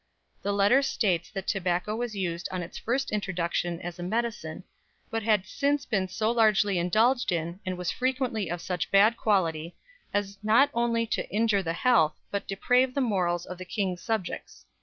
The 0.41 0.51
letter 0.51 0.81
states 0.81 1.29
that 1.29 1.47
tobacco 1.47 1.95
was 1.95 2.15
used 2.15 2.49
on 2.51 2.63
its 2.63 2.75
first 2.79 3.11
introduction 3.11 3.79
as 3.81 3.99
a 3.99 4.01
medicine, 4.01 4.63
but 5.11 5.21
had 5.21 5.45
since 5.45 5.85
been 5.85 6.07
so 6.07 6.31
largely 6.31 6.79
indulged 6.79 7.31
in 7.31 7.59
and 7.67 7.77
was 7.77 7.91
frequently 7.91 8.49
of 8.49 8.61
such 8.61 8.89
bad 8.89 9.15
quality, 9.15 9.75
as 10.11 10.39
not 10.41 10.71
only 10.73 11.05
to 11.05 11.29
injure 11.29 11.61
the 11.61 11.73
health, 11.73 12.15
but 12.31 12.47
deprave 12.47 12.95
the 12.95 12.99
morals 13.01 13.45
of 13.45 13.59
the 13.59 13.63
King's 13.65 14.01
subjects. 14.01 14.65